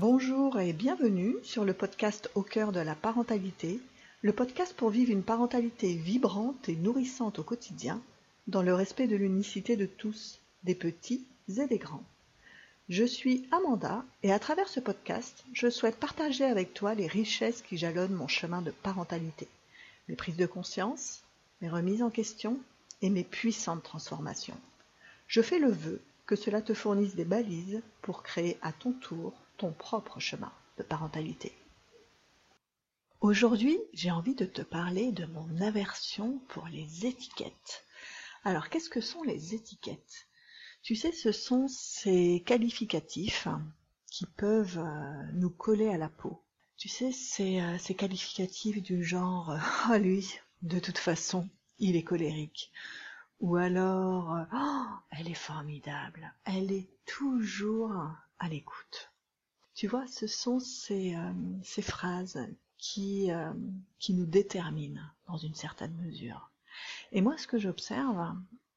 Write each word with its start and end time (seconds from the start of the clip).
Bonjour 0.00 0.58
et 0.58 0.72
bienvenue 0.72 1.34
sur 1.42 1.66
le 1.66 1.74
podcast 1.74 2.30
Au 2.34 2.40
cœur 2.40 2.72
de 2.72 2.80
la 2.80 2.94
parentalité, 2.94 3.80
le 4.22 4.32
podcast 4.32 4.74
pour 4.74 4.88
vivre 4.88 5.12
une 5.12 5.22
parentalité 5.22 5.92
vibrante 5.92 6.70
et 6.70 6.74
nourrissante 6.74 7.38
au 7.38 7.42
quotidien, 7.42 8.00
dans 8.46 8.62
le 8.62 8.72
respect 8.72 9.08
de 9.08 9.16
l'unicité 9.16 9.76
de 9.76 9.84
tous, 9.84 10.40
des 10.64 10.74
petits 10.74 11.26
et 11.50 11.66
des 11.66 11.76
grands. 11.76 12.02
Je 12.88 13.04
suis 13.04 13.46
Amanda 13.50 14.02
et 14.22 14.32
à 14.32 14.38
travers 14.38 14.68
ce 14.70 14.80
podcast, 14.80 15.44
je 15.52 15.68
souhaite 15.68 15.96
partager 15.96 16.44
avec 16.44 16.72
toi 16.72 16.94
les 16.94 17.06
richesses 17.06 17.60
qui 17.60 17.76
jalonnent 17.76 18.14
mon 18.14 18.26
chemin 18.26 18.62
de 18.62 18.70
parentalité, 18.70 19.48
mes 20.08 20.16
prises 20.16 20.38
de 20.38 20.46
conscience, 20.46 21.20
mes 21.60 21.68
remises 21.68 22.02
en 22.02 22.08
question 22.08 22.58
et 23.02 23.10
mes 23.10 23.24
puissantes 23.24 23.82
transformations. 23.82 24.56
Je 25.28 25.42
fais 25.42 25.58
le 25.58 25.70
vœu 25.70 26.00
que 26.24 26.36
cela 26.36 26.62
te 26.62 26.72
fournisse 26.72 27.16
des 27.16 27.26
balises 27.26 27.82
pour 28.00 28.22
créer 28.22 28.56
à 28.62 28.72
ton 28.72 28.92
tour 28.92 29.34
ton 29.60 29.72
propre 29.72 30.18
chemin 30.20 30.50
de 30.78 30.82
parentalité. 30.82 31.52
Aujourd'hui, 33.20 33.78
j'ai 33.92 34.10
envie 34.10 34.34
de 34.34 34.46
te 34.46 34.62
parler 34.62 35.12
de 35.12 35.26
mon 35.26 35.60
aversion 35.60 36.38
pour 36.48 36.66
les 36.68 37.04
étiquettes. 37.04 37.84
Alors, 38.42 38.70
qu'est-ce 38.70 38.88
que 38.88 39.02
sont 39.02 39.22
les 39.22 39.54
étiquettes? 39.54 40.26
Tu 40.82 40.96
sais, 40.96 41.12
ce 41.12 41.30
sont 41.30 41.68
ces 41.68 42.42
qualificatifs 42.46 43.48
qui 44.06 44.24
peuvent 44.24 44.78
euh, 44.78 45.32
nous 45.34 45.50
coller 45.50 45.90
à 45.90 45.98
la 45.98 46.08
peau. 46.08 46.42
Tu 46.78 46.88
sais, 46.88 47.12
c'est 47.12 47.60
euh, 47.60 47.76
ces 47.76 47.94
qualificatifs 47.94 48.82
du 48.82 49.04
genre 49.04 49.58
«Oh 49.90 49.98
lui, 49.98 50.38
de 50.62 50.78
toute 50.78 50.96
façon, 50.96 51.46
il 51.78 51.96
est 51.96 52.02
colérique» 52.02 52.72
ou 53.40 53.56
alors 53.56 54.38
oh, 54.54 54.86
elle 55.10 55.28
est 55.28 55.34
formidable, 55.34 56.32
elle 56.44 56.72
est 56.72 56.88
toujours 57.04 57.94
à 58.38 58.48
l'écoute. 58.48 59.10
Tu 59.80 59.88
vois, 59.88 60.06
ce 60.08 60.26
sont 60.26 60.60
ces, 60.60 61.14
euh, 61.14 61.80
phrases 61.80 62.38
qui, 62.76 63.32
euh, 63.32 63.50
qui 63.98 64.12
nous 64.12 64.26
déterminent 64.26 65.00
dans 65.26 65.38
une 65.38 65.54
certaine 65.54 65.96
mesure. 65.96 66.50
Et 67.12 67.22
moi, 67.22 67.38
ce 67.38 67.46
que 67.46 67.56
j'observe, 67.56 68.30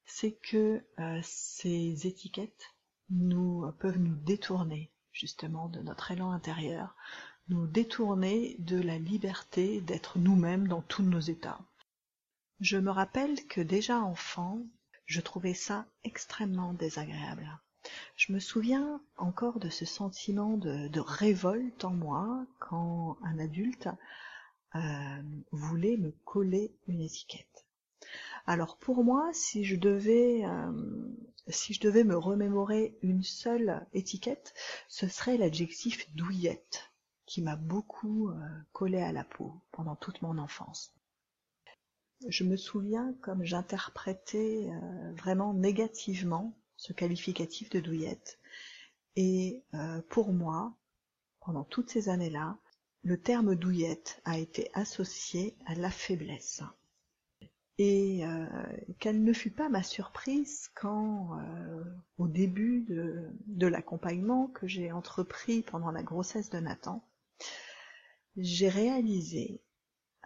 c'est 0.06 0.32
que 0.32 0.82
ces 1.22 2.06
étiquettes 2.06 2.74
nous 3.10 3.70
peuvent 3.80 3.98
nous 3.98 4.14
détourner 4.14 4.90
justement 5.12 5.68
de 5.68 5.80
notre 5.80 6.10
élan 6.10 6.30
intérieur, 6.30 6.96
nous 7.48 7.66
détourner 7.66 8.56
de 8.60 8.80
la 8.80 8.98
liberté 8.98 9.82
d'être 9.82 10.18
nous-mêmes 10.18 10.68
dans 10.68 10.80
tous 10.80 11.02
nos 11.02 11.20
états. 11.20 11.60
Je 12.60 12.78
me 12.78 12.90
rappelle 12.90 13.46
que 13.46 13.60
déjà 13.60 14.00
enfant, 14.00 14.58
je 15.04 15.20
trouvais 15.20 15.52
ça 15.52 15.84
extrêmement 16.02 16.72
désagréable. 16.72 17.60
Je 18.16 18.32
me 18.32 18.38
souviens 18.38 19.00
encore 19.16 19.58
de 19.58 19.68
ce 19.68 19.84
sentiment 19.84 20.56
de, 20.56 21.00
révolte 21.00 21.84
en 21.84 21.92
moi 21.92 22.46
quand 22.58 23.18
un 23.22 23.38
adulte 23.38 23.88
euh, 24.74 25.22
voulait 25.52 25.96
me 25.96 26.10
coller 26.24 26.74
une 26.86 27.00
étiquette. 27.00 27.66
Alors 28.46 28.76
pour 28.78 29.04
moi, 29.04 29.30
si 29.32 29.64
je 29.64 29.76
devais 29.76 30.44
euh, 30.44 30.72
me 32.04 32.14
remémorer 32.14 32.96
une 33.02 33.22
seule 33.22 33.86
étiquette, 33.92 34.54
ce 34.88 35.08
serait 35.08 35.36
l'adjectif 35.36 36.12
douillette, 36.14 36.92
qui 37.26 37.42
m'a 37.42 37.56
beaucoup 37.56 38.28
euh, 38.28 38.34
collé 38.72 39.00
à 39.00 39.12
la 39.12 39.24
peau 39.24 39.60
pendant 39.72 39.96
toute 39.96 40.22
mon 40.22 40.38
enfance 40.38 40.92
je 42.28 42.44
me 42.44 42.56
souviens 42.56 43.14
comme 43.20 43.44
j'interprétais 43.44 44.70
vraiment 45.14 45.52
négativement 45.52 46.54
ce 46.76 46.92
qualificatif 46.92 47.70
de 47.70 47.80
douillette. 47.80 48.38
Et 49.16 49.62
euh, 49.74 50.00
pour 50.08 50.32
moi, 50.32 50.74
pendant 51.40 51.64
toutes 51.64 51.90
ces 51.90 52.08
années-là, 52.08 52.58
le 53.02 53.20
terme 53.20 53.54
douillette 53.54 54.20
a 54.24 54.38
été 54.38 54.70
associé 54.74 55.56
à 55.66 55.74
la 55.74 55.90
faiblesse. 55.90 56.62
Et 57.78 58.24
euh, 58.24 58.46
quelle 58.98 59.22
ne 59.22 59.32
fut 59.32 59.50
pas 59.50 59.68
ma 59.68 59.82
surprise 59.82 60.70
quand, 60.74 61.38
au 62.18 62.28
début 62.28 62.80
de, 62.82 63.66
l'accompagnement 63.66 64.46
que 64.46 64.66
j'ai 64.66 64.92
entrepris 64.92 65.62
pendant 65.62 65.90
la 65.90 66.02
grossesse 66.02 66.50
de 66.50 66.60
Nathan, 66.60 67.04
j'ai 68.36 68.68
réalisé 68.68 69.60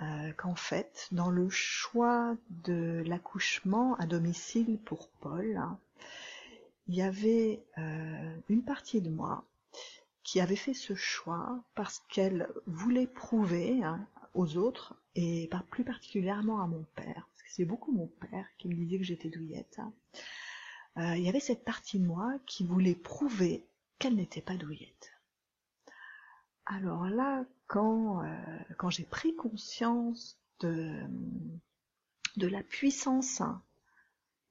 euh, 0.01 0.33
qu'en 0.35 0.55
fait, 0.55 1.09
dans 1.11 1.31
le 1.31 1.49
choix 1.49 2.37
de 2.51 3.03
l'accouchement 3.05 3.97
à 3.97 4.07
domicile 4.07 4.79
pour 4.85 5.09
Paul, 5.21 5.57
hein, 5.57 5.79
il 6.89 6.95
y 6.95 7.03
avait 7.03 7.63
euh, 7.79 8.37
une 8.49 8.65
partie 8.65 9.01
de 9.01 9.11
moi 9.11 9.45
qui 10.23 10.41
avait 10.41 10.57
fait 10.57 10.75
ce 10.75 10.95
choix 10.95 11.63
parce 11.75 12.01
qu'elle 12.09 12.49
voulait 12.67 13.07
prouver 13.07 13.83
hein, 13.83 14.07
aux 14.35 14.57
autres, 14.57 14.95
et 15.15 15.49
plus 15.71 15.85
particulièrement 15.85 16.63
à 16.63 16.67
mon 16.67 16.85
père, 16.95 17.29
parce 17.31 17.43
que 17.43 17.51
c'est 17.51 17.65
beaucoup 17.65 17.93
mon 17.93 18.07
père 18.07 18.47
qui 18.59 18.69
me 18.69 18.75
disait 18.75 18.99
que 18.99 19.05
j'étais 19.05 19.31
douillette, 19.31 19.79
hein. 19.79 19.93
euh, 20.99 21.17
il 21.17 21.25
y 21.25 21.29
avait 21.29 21.41
cette 21.41 21.65
partie 21.65 21.99
de 21.99 22.07
moi 22.07 22.39
qui 22.47 22.65
voulait 22.65 22.95
prouver 22.95 23.65
qu'elle 23.99 24.17
n'était 24.17 24.43
pas 24.43 24.57
douillette. 24.57 25.13
Alors 26.67 27.07
là, 27.07 27.45
quand, 27.67 28.23
euh, 28.23 28.91
j'ai 28.91 29.05
pris 29.05 29.35
conscience 29.35 30.39
de, 30.61 31.07
la 32.37 32.63
puissance 32.63 33.43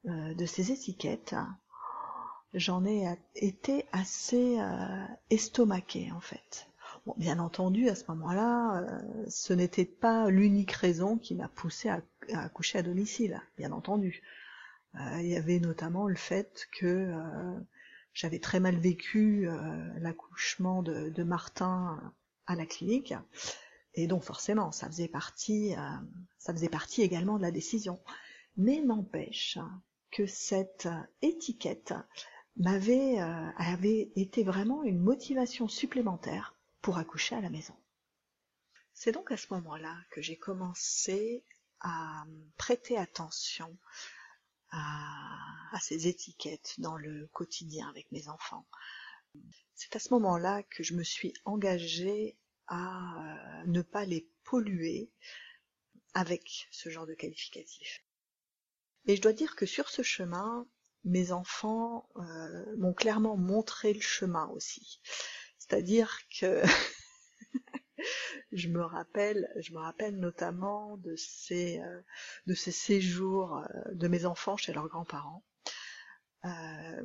euh, 0.07 0.33
de 0.33 0.45
ces 0.45 0.71
étiquettes, 0.71 1.35
j'en 2.57 2.85
ai 2.85 3.07
été 3.35 3.85
assez 3.91 4.59
euh, 4.59 5.06
estomaquée 5.29 6.12
en 6.12 6.19
fait. 6.19 6.68
Bien 7.16 7.40
entendu, 7.40 7.88
à 7.88 7.95
ce 7.95 8.03
moment-là, 8.09 8.85
ce 9.29 9.53
n'était 9.53 9.85
pas 9.85 10.29
l'unique 10.29 10.73
raison 10.73 11.18
qui 11.18 11.35
m'a 11.35 11.47
poussée 11.47 11.88
à, 11.88 12.01
accoucher 12.34 12.79
à 12.79 12.84
domicile, 12.84 13.41
bien 13.57 13.72
entendu. 13.72 14.22
il 14.94 15.28
y 15.28 15.38
avait 15.38 15.59
notamment 15.59 16.07
le 16.07 16.18
fait 16.18 16.68
que 16.78 17.13
j'avais 18.13 18.40
très 18.40 18.59
mal 18.59 18.75
vécu 18.75 19.47
l'accouchement 20.01 20.84
de, 20.84 21.24
Martin 21.24 21.97
à 22.45 22.56
la 22.56 22.66
clinique. 22.66 23.13
Et 23.97 24.06
donc 24.06 24.24
forcément, 24.24 24.72
ça 24.72 24.88
faisait 24.88 25.07
partie, 25.07 25.74
euh, 25.74 25.79
ça 26.38 26.53
faisait 26.53 26.69
partie 26.69 27.01
également 27.01 27.38
de 27.38 27.41
la 27.41 27.51
décision. 27.51 28.00
Mais 28.56 28.79
n'empêche 28.81 29.57
que 30.12 30.28
cette 30.28 30.88
étiquette 31.24 31.95
m'avait 32.57 33.19
euh, 33.19 33.51
avait 33.57 34.12
été 34.16 34.44
vraiment 34.44 34.84
une 34.84 35.00
motivation 35.00 35.68
supplémentaire 35.68 36.56
pour 36.81 36.97
accoucher 36.97 37.35
à 37.35 37.41
la 37.41 37.50
maison. 37.50 37.75
C'est 38.94 39.12
donc 39.12 39.31
à 39.31 39.38
ce 39.38 39.53
moment-là 39.53 39.95
que 40.12 40.22
j'ai 40.22 40.38
commencé 40.38 41.44
à 41.81 42.25
prêter 42.57 42.97
attention 42.97 43.78
à, 44.72 45.38
à, 45.72 45.79
ces 45.79 46.07
étiquettes 46.07 46.75
dans 46.79 46.97
le 46.97 47.28
quotidien 47.28 47.88
avec 47.90 48.12
mes 48.12 48.28
enfants. 48.28 48.66
C'est 49.75 49.95
à 49.95 50.00
ce 50.00 50.13
moment-là 50.16 50.63
que 50.63 50.81
je 50.81 50.95
me 50.95 51.03
suis 51.03 51.34
engagée 51.45 52.38
à 52.68 53.62
euh, 53.62 53.63
ne 53.68 53.81
pas 53.81 54.06
les 54.06 54.28
polluer 54.44 55.12
avec 56.13 56.68
ce 56.72 56.89
genre 56.89 57.06
de 57.06 57.13
qualificatif. 57.13 58.03
Et 59.06 59.16
je 59.16 59.22
dois 59.22 59.34
dire 59.34 59.56
que 59.56 59.66
sur 59.66 59.89
ce 59.89 60.01
chemin, 60.01 60.68
mes 61.03 61.31
enfants 61.31 62.09
euh, 62.17 62.75
m'ont 62.77 62.93
clairement 62.93 63.37
montré 63.37 63.93
le 63.93 64.01
chemin 64.01 64.47
aussi. 64.49 65.01
C'est-à-dire 65.57 66.19
que 66.39 66.61
je 68.51 68.67
me 68.69 68.81
rappelle, 68.81 69.47
je 69.59 69.73
me 69.73 69.79
rappelle 69.79 70.17
notamment 70.17 70.97
de 70.97 71.15
ces, 71.15 71.79
euh, 71.79 72.55
séjours 72.55 73.63
de 73.91 74.07
mes 74.07 74.25
enfants 74.25 74.57
chez 74.57 74.73
leurs 74.73 74.87
grands-parents. 74.87 75.43
Euh, 76.45 77.03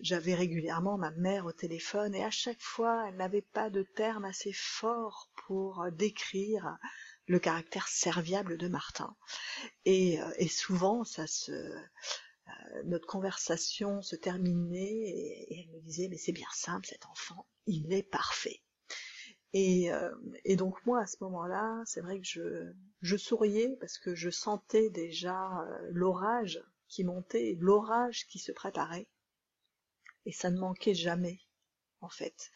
j'avais 0.00 0.34
régulièrement 0.34 0.96
ma 0.96 1.10
mère 1.10 1.46
au 1.46 1.52
téléphone 1.52 2.14
et 2.14 2.24
à 2.24 2.30
chaque 2.30 2.62
fois 2.62 3.06
elle 3.08 3.16
n'avait 3.16 3.42
pas 3.42 3.70
de 3.70 3.82
terme 3.82 4.24
assez 4.24 4.52
fort 4.52 5.30
pour 5.46 5.84
décrire 5.90 6.78
le 7.26 7.40
caractère 7.40 7.88
serviable 7.88 8.56
de 8.56 8.68
Martin. 8.68 9.16
Euh, 9.86 10.32
et 10.38 10.48
souvent 10.48 11.02
ça 11.04 11.26
se 11.26 11.52
euh, 12.48 12.82
notre 12.84 13.06
conversation 13.06 14.02
se 14.02 14.16
terminait 14.16 14.80
et, 14.80 15.60
elle 15.60 15.74
me 15.74 15.80
disait 15.80 16.08
mais 16.08 16.18
c'est 16.18 16.32
bien 16.32 16.48
simple 16.52 16.86
cet 16.86 17.06
enfant, 17.06 17.46
il 17.66 17.92
est 17.92 18.02
parfait. 18.02 18.62
Et, 19.54 19.88
et 20.44 20.56
donc 20.56 20.84
moi 20.84 21.00
à 21.00 21.06
ce 21.06 21.16
moment-là, 21.22 21.82
c'est 21.86 22.02
vrai 22.02 22.20
que 22.20 22.74
je, 23.00 23.16
souriais 23.16 23.78
parce 23.80 23.96
que 23.96 24.14
je 24.14 24.28
sentais 24.28 24.90
déjà 24.90 25.66
l'orage 25.88 26.60
qui 26.88 27.04
montait, 27.04 27.56
l'orage 27.58 28.26
qui 28.26 28.38
se 28.38 28.52
préparait. 28.52 29.08
Et 30.26 30.32
ça 30.32 30.50
ne 30.50 30.58
manquait 30.58 30.94
jamais, 30.94 31.40
en 32.00 32.08
fait. 32.08 32.50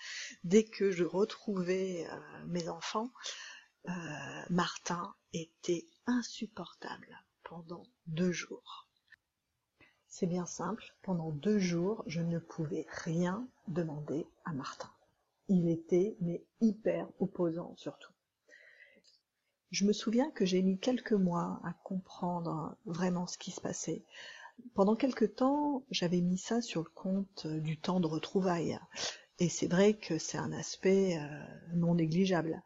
Dès 0.45 0.65
que 0.65 0.91
je 0.91 1.05
retrouvais 1.05 2.07
euh, 2.07 2.47
mes 2.47 2.69
enfants, 2.69 3.13
euh, 3.89 3.93
Martin 4.51 5.15
était 5.33 5.87
insupportable 6.07 7.25
pendant 7.45 7.85
deux 8.07 8.33
jours. 8.33 8.89
C'est 10.15 10.27
bien 10.27 10.45
simple, 10.45 10.85
pendant 11.01 11.31
deux 11.31 11.59
jours, 11.59 12.05
je 12.07 12.21
ne 12.21 12.39
pouvais 12.39 12.85
rien 13.03 13.49
demander 13.69 14.27
à 14.45 14.53
Martin. 14.53 14.91
il 15.49 15.71
était 15.71 16.19
mais 16.21 16.45
hyper 16.61 17.09
opposant 17.19 17.73
surtout. 17.79 18.13
Je 19.71 19.87
me 19.87 19.95
souviens 19.95 20.31
que 20.33 20.45
j'ai 20.45 20.61
mis 20.61 20.79
quelques 20.79 21.15
mois 21.15 21.63
à 21.65 21.73
comprendre 21.83 22.77
vraiment 22.85 23.27
ce 23.27 23.39
qui 23.39 23.53
se 23.53 23.63
passait. 23.63 24.05
Pendant 24.75 24.97
quelque 24.97 25.25
temps, 25.25 25.83
j'avais 25.91 26.21
mis 26.21 26.37
ça 26.37 26.61
sur 26.61 26.83
le 26.83 26.91
compte 26.91 27.47
du 27.47 27.79
temps 27.79 27.99
de 27.99 28.07
retrouvailles. 28.07 28.79
Et 29.39 29.49
c'est 29.49 29.67
vrai 29.67 29.95
que 29.95 30.19
c'est 30.19 30.37
un 30.37 30.53
aspect 30.53 31.19
euh, 31.19 31.45
non 31.73 31.95
négligeable. 31.95 32.63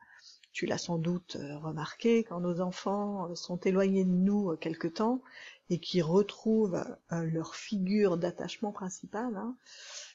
Tu 0.50 0.66
l'as 0.66 0.78
sans 0.78 0.98
doute 0.98 1.36
euh, 1.36 1.58
remarqué, 1.58 2.24
quand 2.24 2.40
nos 2.40 2.60
enfants 2.60 3.30
euh, 3.30 3.34
sont 3.36 3.58
éloignés 3.58 4.04
de 4.04 4.10
nous 4.10 4.56
quelque 4.56 4.88
temps 4.88 5.22
et 5.70 5.80
qui 5.80 6.02
retrouvent 6.02 6.84
leur 7.10 7.54
figure 7.54 8.16
d'attachement 8.16 8.72
principal, 8.72 9.36
hein, 9.36 9.56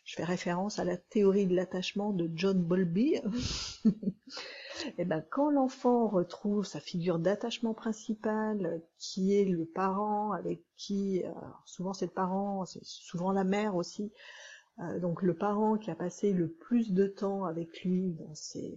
je 0.06 0.15
fais 0.15 0.24
référence 0.24 0.80
à 0.80 0.83
la 0.83 0.98
théorie 0.98 1.45
de 1.45 1.56
l'attachement 1.56 2.12
de 2.12 2.30
John 2.33 2.62
Bowlby, 2.62 3.15
et 3.15 3.21
eh 4.98 5.06
ben 5.06 5.24
quand 5.30 5.50
l'enfant 5.50 6.07
retrouve 6.07 6.65
sa 6.65 6.80
figure 6.80 7.19
d'attachement 7.19 7.74
principale, 7.74 8.81
qui 8.98 9.36
est 9.36 9.45
le 9.45 9.65
parent 9.65 10.31
avec 10.31 10.63
qui, 10.77 11.24
souvent 11.65 11.94
c'est 11.94 12.06
le 12.06 12.12
parent, 12.12 12.65
c'est 12.65 12.83
souvent 12.83 13.31
la 13.31 13.44
mère 13.44 13.75
aussi, 13.75 14.12
euh, 14.80 15.00
donc 15.00 15.21
le 15.21 15.36
parent 15.36 15.77
qui 15.77 15.92
a 15.92 15.95
passé 15.95 16.33
le 16.33 16.50
plus 16.50 16.94
de 16.94 17.06
temps 17.06 17.45
avec 17.45 17.83
lui 17.83 18.18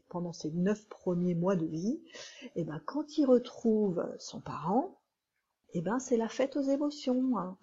pendant 0.09 0.33
ses 0.33 0.51
neuf 0.51 0.89
premiers 0.89 1.35
mois 1.35 1.57
de 1.57 1.67
vie, 1.67 2.03
et 2.43 2.51
eh 2.57 2.65
ben 2.65 2.81
quand 2.85 3.17
il 3.17 3.27
retrouve 3.27 4.05
son 4.19 4.41
parent, 4.41 5.01
eh 5.75 5.83
ben 5.83 5.99
c'est 5.99 6.17
la 6.17 6.29
fête 6.29 6.57
aux 6.57 6.63
émotions, 6.63 7.39
hein. 7.39 7.59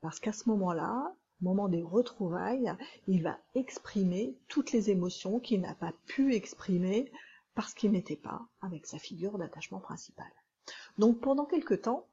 parce 0.00 0.20
qu'à 0.20 0.32
ce 0.32 0.48
moment-là, 0.48 1.14
moment 1.42 1.68
des 1.68 1.82
retrouvailles, 1.82 2.72
il 3.06 3.22
va 3.22 3.38
exprimer 3.54 4.38
toutes 4.48 4.72
les 4.72 4.90
émotions 4.90 5.40
qu'il 5.40 5.60
n'a 5.60 5.74
pas 5.74 5.92
pu 6.06 6.34
exprimer 6.34 7.12
parce 7.54 7.74
qu'il 7.74 7.90
n'était 7.90 8.16
pas 8.16 8.46
avec 8.60 8.86
sa 8.86 8.98
figure 8.98 9.38
d'attachement 9.38 9.80
principal. 9.80 10.30
Donc 10.98 11.20
pendant 11.20 11.44
quelque 11.44 11.74
temps, 11.74 12.06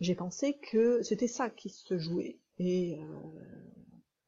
j'ai 0.00 0.14
pensé 0.14 0.58
que 0.58 1.02
c'était 1.02 1.28
ça 1.28 1.50
qui 1.50 1.70
se 1.70 1.98
jouait. 1.98 2.38
Et 2.58 3.00
euh, 3.00 3.06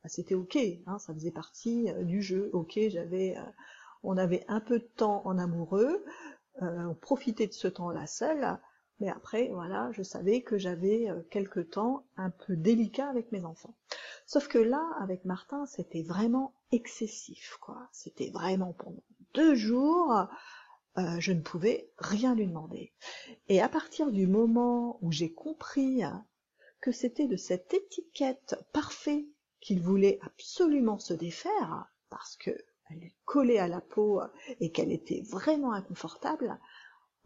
bah, 0.02 0.08
c'était 0.08 0.34
ok, 0.34 0.58
hein, 0.86 0.98
ça 0.98 1.14
faisait 1.14 1.30
partie 1.30 1.90
euh, 1.90 2.02
du 2.02 2.22
jeu. 2.22 2.50
Ok, 2.52 2.78
j'avais, 2.88 3.36
euh, 3.36 3.42
on 4.02 4.16
avait 4.16 4.44
un 4.48 4.60
peu 4.60 4.78
de 4.78 4.88
temps 4.96 5.22
en 5.26 5.38
amoureux, 5.38 6.04
on 6.62 6.94
profitait 6.94 7.46
de 7.46 7.52
ce 7.52 7.68
temps-là 7.68 8.06
seul, 8.06 8.58
mais 9.00 9.08
après, 9.08 9.48
voilà, 9.52 9.90
je 9.92 10.02
savais 10.02 10.42
que 10.42 10.58
j'avais 10.58 11.08
quelques 11.30 11.70
temps 11.70 12.06
un 12.16 12.30
peu 12.30 12.56
délicats 12.56 13.08
avec 13.08 13.30
mes 13.32 13.44
enfants. 13.44 13.76
Sauf 14.26 14.48
que 14.48 14.58
là, 14.58 14.84
avec 15.00 15.24
Martin, 15.24 15.66
c'était 15.66 16.02
vraiment 16.02 16.54
excessif, 16.72 17.58
quoi. 17.60 17.88
C'était 17.92 18.30
vraiment 18.30 18.72
pendant 18.72 19.02
deux 19.34 19.54
jours, 19.54 20.26
euh, 20.98 21.20
je 21.20 21.32
ne 21.32 21.40
pouvais 21.40 21.90
rien 21.98 22.34
lui 22.34 22.46
demander. 22.46 22.92
Et 23.48 23.60
à 23.60 23.68
partir 23.68 24.10
du 24.10 24.26
moment 24.26 24.98
où 25.02 25.12
j'ai 25.12 25.32
compris 25.32 26.02
que 26.80 26.90
c'était 26.90 27.28
de 27.28 27.36
cette 27.36 27.74
étiquette 27.74 28.56
parfaite 28.72 29.26
qu'il 29.60 29.82
voulait 29.82 30.18
absolument 30.22 30.98
se 30.98 31.12
défaire, 31.12 31.92
parce 32.08 32.36
que 32.36 32.50
elle 32.88 33.00
lui 33.00 33.14
collait 33.24 33.58
à 33.58 33.68
la 33.68 33.80
peau 33.80 34.20
et 34.60 34.70
qu'elle 34.70 34.92
était 34.92 35.22
vraiment 35.28 35.72
inconfortable, 35.72 36.58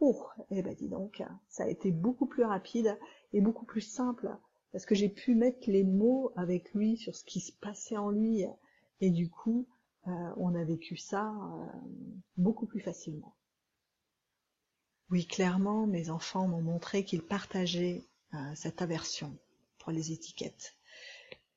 oh, 0.01 0.27
eh 0.49 0.61
ben 0.61 0.75
dis 0.75 0.89
donc, 0.89 1.23
ça 1.47 1.63
a 1.63 1.67
été 1.67 1.91
beaucoup 1.91 2.25
plus 2.25 2.43
rapide 2.43 2.97
et 3.31 3.39
beaucoup 3.39 3.65
plus 3.65 3.81
simple, 3.81 4.29
parce 4.73 4.85
que 4.85 4.95
j'ai 4.95 5.09
pu 5.09 5.35
mettre 5.35 5.69
les 5.69 5.83
mots 5.83 6.33
avec 6.35 6.73
lui 6.73 6.97
sur 6.97 7.15
ce 7.15 7.23
qui 7.23 7.39
se 7.39 7.53
passait 7.53 7.97
en 7.97 8.09
lui, 8.09 8.43
et 8.99 9.09
du 9.09 9.29
coup, 9.29 9.67
euh, 10.07 10.33
on 10.37 10.55
a 10.55 10.63
vécu 10.63 10.97
ça 10.97 11.29
euh, 11.29 11.65
beaucoup 12.37 12.65
plus 12.65 12.79
facilement. 12.79 13.35
Oui, 15.11 15.27
clairement, 15.27 15.85
mes 15.85 16.09
enfants 16.09 16.47
m'ont 16.47 16.61
montré 16.61 17.03
qu'ils 17.03 17.21
partageaient 17.21 18.03
euh, 18.33 18.37
cette 18.55 18.81
aversion 18.81 19.37
pour 19.77 19.91
les 19.91 20.11
étiquettes. 20.11 20.75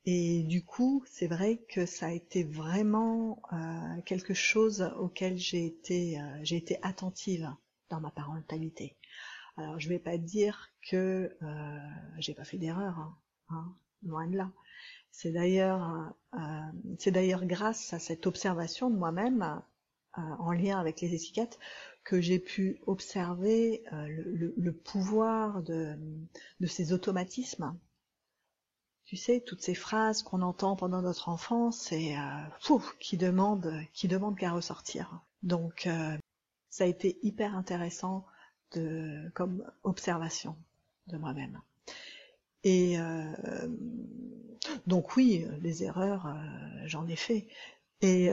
Et 0.06 0.42
du 0.42 0.62
coup, 0.62 1.02
c'est 1.06 1.28
vrai 1.28 1.64
que 1.70 1.86
ça 1.86 2.08
a 2.08 2.12
été 2.12 2.44
vraiment 2.44 3.40
quelque 4.04 4.34
chose 4.34 4.92
auquel 4.98 5.38
j'ai 5.38 5.64
été 5.64 6.78
attentive 6.82 7.50
dans 7.90 8.00
ma 8.00 8.10
parentalité. 8.10 8.96
Alors, 9.56 9.78
je 9.78 9.88
vais 9.88 9.98
pas 9.98 10.18
dire 10.18 10.70
que 10.88 11.36
j'ai 12.18 12.34
pas 12.34 12.44
fait 12.44 12.58
d'erreur, 12.58 12.98
hein, 12.98 13.16
hein, 13.50 13.76
loin 14.02 14.26
de 14.26 14.36
là. 14.36 14.50
C'est 15.10 15.30
d'ailleurs, 15.30 16.12
c'est 16.98 17.12
d'ailleurs 17.12 17.44
grâce 17.46 17.92
à 17.92 18.00
cette 18.00 18.26
observation 18.26 18.90
de 18.90 18.96
moi-même 18.96 19.62
en 20.16 20.52
lien 20.52 20.78
avec 20.80 21.00
les 21.00 21.14
étiquettes 21.14 21.58
que 22.04 22.20
j'ai 22.20 22.38
pu 22.38 22.78
observer 22.86 23.82
euh, 23.92 24.06
le, 24.56 24.72
pouvoir 24.72 25.62
de, 25.62 25.98
ces 26.66 26.92
automatismes. 26.92 27.76
Tu 29.06 29.16
sais, 29.16 29.40
toutes 29.40 29.62
ces 29.62 29.74
phrases 29.74 30.22
qu'on 30.22 30.42
entend 30.42 30.76
pendant 30.76 31.02
notre 31.02 31.28
enfance 31.28 31.92
et 31.92 32.16
euh, 32.16 32.78
qui 33.00 33.16
demandent 33.16 33.74
qui 33.92 34.08
demandent 34.08 34.36
qu'à 34.36 34.52
ressortir. 34.52 35.20
Donc 35.42 35.86
euh, 35.86 36.16
ça 36.74 36.84
a 36.84 36.86
été 36.88 37.18
hyper 37.22 37.56
intéressant 37.56 38.26
comme 39.34 39.64
observation 39.84 40.56
de 41.06 41.16
moi-même. 41.16 41.60
Et 42.64 42.96
donc 44.88 45.14
oui, 45.14 45.46
les 45.60 45.84
erreurs, 45.84 46.36
j'en 46.86 47.06
ai 47.06 47.14
fait. 47.14 47.46
Et 48.00 48.28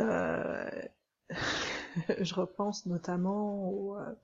je 2.20 2.34
repense 2.34 2.88
notamment 2.88 3.70
au, 3.70 3.96
euh, 3.98 4.16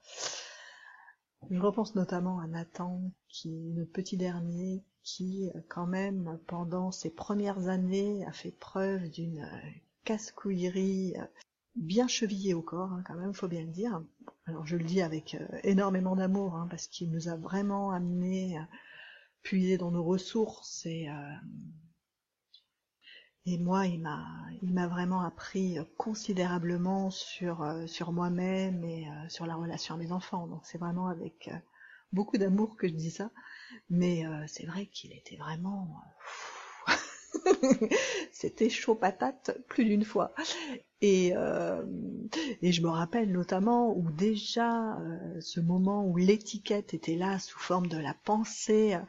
je 1.49 1.59
repense 1.59 1.95
notamment 1.95 2.39
à 2.39 2.47
Nathan, 2.47 3.11
qui 3.29 3.49
est 3.53 3.73
le 3.73 3.85
petit 3.85 4.17
dernier, 4.17 4.83
qui 5.03 5.49
quand 5.69 5.85
même 5.85 6.39
pendant 6.47 6.91
ses 6.91 7.09
premières 7.09 7.67
années 7.69 8.25
a 8.25 8.31
fait 8.31 8.51
preuve 8.51 9.09
d'une 9.09 9.43
euh, 9.43 9.69
casse-couillerie 10.03 11.13
euh, 11.17 11.25
bien 11.77 12.07
chevillée 12.07 12.53
au 12.53 12.61
corps, 12.61 12.91
hein, 12.91 13.03
quand 13.05 13.15
même, 13.15 13.33
faut 13.33 13.47
bien 13.47 13.61
le 13.61 13.71
dire. 13.71 14.01
Alors 14.45 14.65
je 14.65 14.77
le 14.77 14.83
dis 14.83 15.01
avec 15.01 15.37
énormément 15.63 16.15
d'amour, 16.15 16.55
hein, 16.55 16.67
parce 16.69 16.87
qu'il 16.87 17.11
nous 17.11 17.29
a 17.29 17.35
vraiment 17.35 17.91
amené 17.91 18.57
à 18.57 18.67
puiser 19.43 19.77
dans 19.77 19.91
nos 19.91 20.03
ressources 20.03 20.85
et 20.85 21.07
et 23.49 23.57
moi, 23.57 23.85
il 23.85 24.01
m'a, 24.01 24.27
il 24.61 24.73
m'a 24.73 24.87
vraiment 24.87 25.21
appris 25.21 25.77
considérablement 25.95 27.09
sur, 27.09 27.63
euh, 27.63 27.87
sur 27.87 28.11
moi-même 28.11 28.83
et 28.83 29.07
euh, 29.07 29.29
sur 29.29 29.45
la 29.45 29.55
relation 29.55 29.95
à 29.95 29.97
mes 29.97 30.11
enfants. 30.11 30.47
Donc 30.47 30.65
c'est 30.65 30.77
vraiment 30.77 31.07
avec 31.07 31.47
euh, 31.47 31.57
beaucoup 32.11 32.37
d'amour 32.37 32.75
que 32.75 32.89
je 32.89 32.93
dis 32.93 33.09
ça. 33.09 33.31
Mais 33.89 34.23
c'est 34.47 34.65
vrai 34.65 34.87
qu'il 34.87 35.13
était 35.13 35.37
vraiment... 35.37 36.01
C'était 38.31 38.69
chaud 38.69 38.95
patate 38.95 39.57
plus 39.67 39.85
d'une 39.85 40.05
fois. 40.05 40.33
Et, 41.01 41.33
euh, 41.35 41.83
et 42.63 42.71
je 42.71 42.81
me 42.81 42.89
rappelle 42.89 43.31
notamment 43.31 43.95
où 43.95 44.09
déjà 44.09 44.97
euh, 44.97 45.39
ce 45.41 45.59
moment 45.59 46.07
où 46.07 46.17
l'étiquette 46.17 46.95
était 46.95 47.15
là 47.15 47.37
sous 47.37 47.59
forme 47.59 47.85
de 47.85 47.99
la 47.99 48.15
pensée 48.15 48.95
euh, 48.95 48.99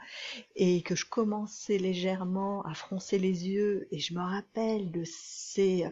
et 0.54 0.82
que 0.82 0.94
je 0.94 1.06
commençais 1.06 1.78
légèrement 1.78 2.62
à 2.66 2.74
froncer 2.74 3.18
les 3.18 3.48
yeux 3.48 3.88
et 3.90 4.00
je 4.00 4.12
me 4.12 4.20
rappelle 4.20 4.90
de 4.90 5.02
ces 5.06 5.86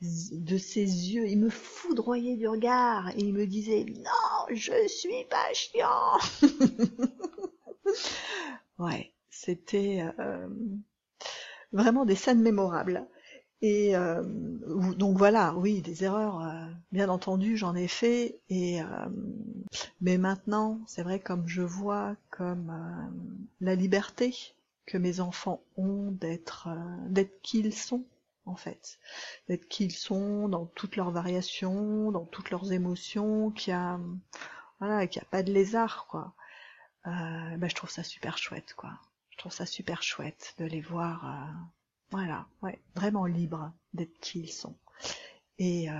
de 0.00 0.56
ses 0.56 0.80
yeux, 0.80 1.28
il 1.28 1.38
me 1.38 1.50
foudroyait 1.50 2.36
du 2.36 2.48
regard 2.48 3.10
et 3.10 3.20
il 3.20 3.34
me 3.34 3.46
disait 3.46 3.84
non 3.98 4.54
je 4.54 4.88
suis 4.88 5.24
pas 5.28 5.52
chiant. 5.52 6.18
ouais, 8.78 9.12
c'était 9.28 10.02
vraiment 11.72 12.04
des 12.04 12.14
scènes 12.16 12.42
mémorables. 12.42 13.06
Et 13.62 13.94
euh, 13.96 14.22
donc 14.96 15.16
voilà, 15.16 15.54
oui, 15.54 15.82
des 15.82 16.02
erreurs, 16.02 16.40
euh, 16.40 16.66
bien 16.90 17.08
entendu, 17.08 17.56
j'en 17.56 17.76
ai 17.76 17.86
fait. 17.86 18.40
Et 18.48 18.82
euh, 18.82 18.86
mais 20.00 20.18
maintenant, 20.18 20.80
c'est 20.86 21.02
vrai, 21.02 21.20
comme 21.20 21.46
je 21.46 21.62
vois 21.62 22.16
comme 22.30 22.72
la 23.60 23.74
liberté 23.76 24.34
que 24.86 24.98
mes 24.98 25.20
enfants 25.20 25.62
ont 25.76 26.10
d'être 26.10 26.68
d'être 27.08 27.40
qui 27.42 27.60
ils 27.60 27.72
sont, 27.74 28.04
en 28.46 28.56
fait, 28.56 28.98
d'être 29.48 29.68
qui 29.68 29.84
ils 29.84 29.92
sont 29.92 30.48
dans 30.48 30.66
toutes 30.66 30.96
leurs 30.96 31.12
variations, 31.12 32.10
dans 32.10 32.24
toutes 32.24 32.50
leurs 32.50 32.72
émotions, 32.72 33.50
qu'il 33.52 33.70
y 33.70 33.74
a 33.74 34.00
voilà, 34.80 35.06
qu'il 35.06 35.20
n'y 35.20 35.26
a 35.26 35.30
pas 35.30 35.44
de 35.44 35.52
lézard, 35.52 36.06
quoi. 36.10 36.34
ben, 37.04 37.68
je 37.68 37.74
trouve 37.76 37.90
ça 37.90 38.02
super 38.02 38.38
chouette, 38.38 38.74
quoi. 38.76 38.90
Trouve 39.42 39.52
ça 39.52 39.66
super 39.66 40.04
chouette 40.04 40.54
de 40.58 40.64
les 40.66 40.80
voir 40.80 41.26
voilà, 42.12 42.46
ouais, 42.62 42.80
vraiment 42.94 43.26
libres 43.26 43.72
d'être 43.92 44.16
qui 44.20 44.42
ils 44.42 44.52
sont. 44.52 44.76
Et 45.58 45.90
euh, 45.90 45.92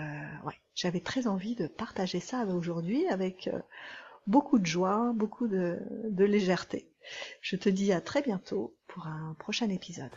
ouais, 0.44 0.54
j'avais 0.76 1.00
très 1.00 1.26
envie 1.26 1.56
de 1.56 1.66
partager 1.66 2.20
ça 2.20 2.44
aujourd'hui 2.44 3.04
avec 3.08 3.48
euh, 3.48 3.58
beaucoup 4.28 4.60
de 4.60 4.66
joie, 4.66 5.12
beaucoup 5.16 5.48
de 5.48 5.80
légèreté. 6.16 6.88
Je 7.40 7.56
te 7.56 7.68
dis 7.68 7.92
à 7.92 8.00
très 8.00 8.22
bientôt 8.22 8.76
pour 8.86 9.08
un 9.08 9.34
prochain 9.40 9.70
épisode. 9.70 10.12